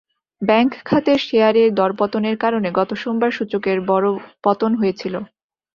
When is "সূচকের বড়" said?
3.31-4.07